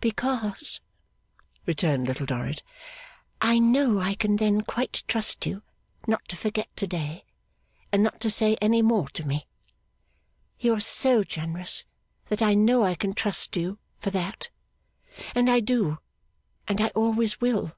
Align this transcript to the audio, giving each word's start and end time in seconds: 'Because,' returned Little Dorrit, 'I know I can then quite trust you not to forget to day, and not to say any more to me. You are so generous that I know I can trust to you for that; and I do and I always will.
'Because,' 0.00 0.80
returned 1.64 2.08
Little 2.08 2.26
Dorrit, 2.26 2.64
'I 3.40 3.60
know 3.60 4.00
I 4.00 4.16
can 4.16 4.34
then 4.34 4.62
quite 4.62 5.04
trust 5.06 5.46
you 5.46 5.62
not 6.04 6.26
to 6.26 6.36
forget 6.36 6.66
to 6.78 6.88
day, 6.88 7.22
and 7.92 8.02
not 8.02 8.20
to 8.22 8.28
say 8.28 8.56
any 8.60 8.82
more 8.82 9.06
to 9.10 9.22
me. 9.22 9.46
You 10.58 10.74
are 10.74 10.80
so 10.80 11.22
generous 11.22 11.84
that 12.28 12.42
I 12.42 12.54
know 12.54 12.82
I 12.82 12.96
can 12.96 13.12
trust 13.12 13.52
to 13.52 13.60
you 13.60 13.78
for 14.00 14.10
that; 14.10 14.48
and 15.32 15.48
I 15.48 15.60
do 15.60 15.98
and 16.66 16.80
I 16.80 16.88
always 16.96 17.40
will. 17.40 17.70